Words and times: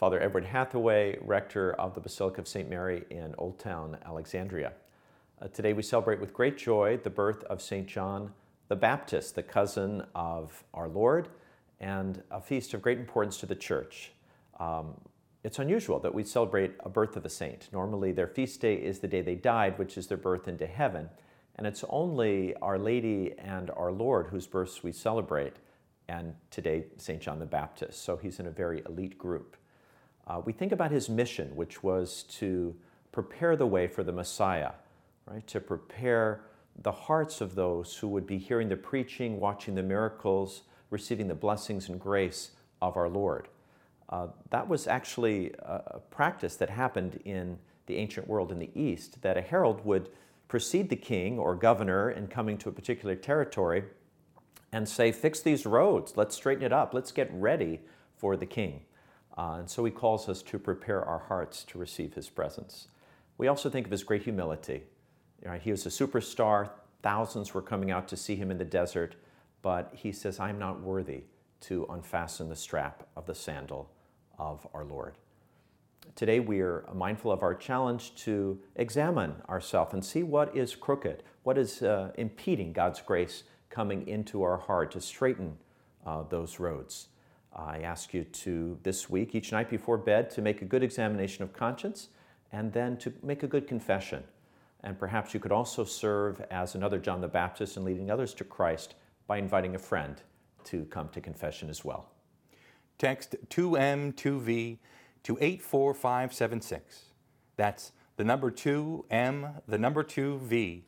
Father 0.00 0.22
Edward 0.22 0.46
Hathaway, 0.46 1.18
rector 1.20 1.74
of 1.74 1.94
the 1.94 2.00
Basilica 2.00 2.40
of 2.40 2.48
St. 2.48 2.70
Mary 2.70 3.04
in 3.10 3.34
Old 3.36 3.58
Town, 3.58 3.98
Alexandria. 4.06 4.72
Uh, 5.42 5.48
today 5.48 5.74
we 5.74 5.82
celebrate 5.82 6.18
with 6.18 6.32
great 6.32 6.56
joy 6.56 6.96
the 6.96 7.10
birth 7.10 7.44
of 7.44 7.60
St. 7.60 7.86
John 7.86 8.32
the 8.68 8.76
Baptist, 8.76 9.34
the 9.34 9.42
cousin 9.42 10.02
of 10.14 10.64
our 10.72 10.88
Lord, 10.88 11.28
and 11.80 12.22
a 12.30 12.40
feast 12.40 12.72
of 12.72 12.80
great 12.80 12.96
importance 12.96 13.36
to 13.40 13.46
the 13.46 13.54
church. 13.54 14.12
Um, 14.58 14.94
it's 15.44 15.58
unusual 15.58 15.98
that 15.98 16.14
we 16.14 16.24
celebrate 16.24 16.72
a 16.80 16.88
birth 16.88 17.14
of 17.18 17.26
a 17.26 17.30
saint. 17.30 17.68
Normally, 17.70 18.10
their 18.10 18.26
feast 18.26 18.62
day 18.62 18.76
is 18.76 19.00
the 19.00 19.08
day 19.08 19.20
they 19.20 19.34
died, 19.34 19.78
which 19.78 19.98
is 19.98 20.06
their 20.06 20.16
birth 20.16 20.48
into 20.48 20.66
heaven. 20.66 21.10
And 21.56 21.66
it's 21.66 21.84
only 21.90 22.54
Our 22.62 22.78
Lady 22.78 23.34
and 23.36 23.70
our 23.72 23.92
Lord 23.92 24.28
whose 24.28 24.46
births 24.46 24.82
we 24.82 24.92
celebrate, 24.92 25.56
and 26.08 26.34
today, 26.50 26.86
St. 26.96 27.20
John 27.20 27.38
the 27.38 27.44
Baptist. 27.44 28.02
So 28.02 28.16
he's 28.16 28.40
in 28.40 28.46
a 28.46 28.50
very 28.50 28.82
elite 28.86 29.18
group. 29.18 29.58
Uh, 30.30 30.40
we 30.44 30.52
think 30.52 30.70
about 30.70 30.92
his 30.92 31.08
mission, 31.08 31.48
which 31.56 31.82
was 31.82 32.22
to 32.22 32.72
prepare 33.10 33.56
the 33.56 33.66
way 33.66 33.88
for 33.88 34.04
the 34.04 34.12
Messiah, 34.12 34.70
right? 35.26 35.44
To 35.48 35.60
prepare 35.60 36.42
the 36.82 36.92
hearts 36.92 37.40
of 37.40 37.56
those 37.56 37.96
who 37.96 38.06
would 38.06 38.28
be 38.28 38.38
hearing 38.38 38.68
the 38.68 38.76
preaching, 38.76 39.40
watching 39.40 39.74
the 39.74 39.82
miracles, 39.82 40.62
receiving 40.90 41.26
the 41.26 41.34
blessings 41.34 41.88
and 41.88 41.98
grace 41.98 42.52
of 42.80 42.96
our 42.96 43.08
Lord. 43.08 43.48
Uh, 44.08 44.28
that 44.50 44.68
was 44.68 44.86
actually 44.86 45.52
a, 45.58 45.82
a 45.86 46.00
practice 46.10 46.54
that 46.56 46.70
happened 46.70 47.18
in 47.24 47.58
the 47.86 47.96
ancient 47.96 48.28
world 48.28 48.52
in 48.52 48.60
the 48.60 48.70
East, 48.72 49.22
that 49.22 49.36
a 49.36 49.42
herald 49.42 49.84
would 49.84 50.10
precede 50.46 50.90
the 50.90 50.96
king 50.96 51.40
or 51.40 51.56
governor 51.56 52.08
in 52.08 52.28
coming 52.28 52.56
to 52.58 52.68
a 52.68 52.72
particular 52.72 53.16
territory 53.16 53.82
and 54.70 54.88
say, 54.88 55.10
Fix 55.10 55.40
these 55.40 55.66
roads, 55.66 56.16
let's 56.16 56.36
straighten 56.36 56.62
it 56.62 56.72
up, 56.72 56.94
let's 56.94 57.10
get 57.10 57.28
ready 57.32 57.80
for 58.16 58.36
the 58.36 58.46
king. 58.46 58.82
Uh, 59.40 59.56
and 59.60 59.70
so 59.70 59.82
he 59.86 59.90
calls 59.90 60.28
us 60.28 60.42
to 60.42 60.58
prepare 60.58 61.02
our 61.02 61.20
hearts 61.20 61.64
to 61.64 61.78
receive 61.78 62.12
his 62.12 62.28
presence. 62.28 62.88
We 63.38 63.48
also 63.48 63.70
think 63.70 63.86
of 63.86 63.90
his 63.90 64.04
great 64.04 64.22
humility. 64.22 64.82
He 65.62 65.70
was 65.70 65.86
a 65.86 65.88
superstar, 65.88 66.68
thousands 67.02 67.54
were 67.54 67.62
coming 67.62 67.90
out 67.90 68.06
to 68.08 68.18
see 68.18 68.36
him 68.36 68.50
in 68.50 68.58
the 68.58 68.66
desert, 68.66 69.16
but 69.62 69.92
he 69.94 70.12
says, 70.12 70.38
I'm 70.38 70.58
not 70.58 70.82
worthy 70.82 71.22
to 71.60 71.86
unfasten 71.88 72.50
the 72.50 72.56
strap 72.56 73.08
of 73.16 73.24
the 73.24 73.34
sandal 73.34 73.90
of 74.38 74.66
our 74.74 74.84
Lord. 74.84 75.14
Today, 76.16 76.40
we 76.40 76.60
are 76.60 76.84
mindful 76.92 77.32
of 77.32 77.42
our 77.42 77.54
challenge 77.54 78.14
to 78.16 78.60
examine 78.76 79.36
ourselves 79.48 79.94
and 79.94 80.04
see 80.04 80.22
what 80.22 80.54
is 80.54 80.76
crooked, 80.76 81.22
what 81.44 81.56
is 81.56 81.82
uh, 81.82 82.12
impeding 82.18 82.74
God's 82.74 83.00
grace 83.00 83.44
coming 83.70 84.06
into 84.06 84.42
our 84.42 84.58
heart 84.58 84.92
to 84.92 85.00
straighten 85.00 85.56
uh, 86.04 86.24
those 86.24 86.60
roads. 86.60 87.08
I 87.54 87.80
ask 87.80 88.14
you 88.14 88.24
to, 88.24 88.78
this 88.82 89.10
week, 89.10 89.34
each 89.34 89.52
night 89.52 89.68
before 89.68 89.98
bed, 89.98 90.30
to 90.30 90.42
make 90.42 90.62
a 90.62 90.64
good 90.64 90.82
examination 90.82 91.42
of 91.42 91.52
conscience 91.52 92.08
and 92.52 92.72
then 92.72 92.96
to 92.98 93.12
make 93.22 93.42
a 93.42 93.46
good 93.46 93.66
confession. 93.66 94.24
And 94.82 94.98
perhaps 94.98 95.34
you 95.34 95.40
could 95.40 95.52
also 95.52 95.84
serve 95.84 96.40
as 96.50 96.74
another 96.74 96.98
John 96.98 97.20
the 97.20 97.28
Baptist 97.28 97.76
in 97.76 97.84
leading 97.84 98.10
others 98.10 98.32
to 98.34 98.44
Christ 98.44 98.94
by 99.26 99.38
inviting 99.38 99.74
a 99.74 99.78
friend 99.78 100.16
to 100.64 100.84
come 100.86 101.08
to 101.10 101.20
confession 101.20 101.68
as 101.68 101.84
well. 101.84 102.10
Text 102.98 103.36
2M2V 103.48 104.78
to 105.22 105.38
84576. 105.40 107.02
That's 107.56 107.92
the 108.16 108.24
number 108.24 108.50
2M, 108.50 109.62
the 109.66 109.78
number 109.78 110.04
2V 110.04 110.82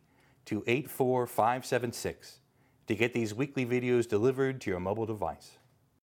to 0.47 0.65
84576 0.67 2.39
to 2.87 2.95
get 2.95 3.15
these 3.15 3.35
weekly 3.35 3.65
videos 3.65 4.09
delivered 4.09 4.61
to 4.63 4.71
your 4.71 4.81
mobile 4.81 5.07
device. 5.07 5.59